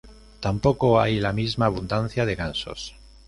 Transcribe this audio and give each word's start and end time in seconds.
Tampoco 0.39 0.99
hay 0.99 1.19
la 1.19 1.31
misma 1.31 1.67
abundancia 1.67 2.25
de 2.25 2.33
gansos. 2.33 2.95